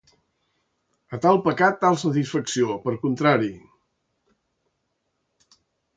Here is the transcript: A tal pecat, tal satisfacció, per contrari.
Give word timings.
A 1.17 1.19
tal 1.25 1.41
pecat, 1.47 1.77
tal 1.83 1.99
satisfacció, 2.05 2.77
per 2.87 2.95
contrari. 3.03 3.53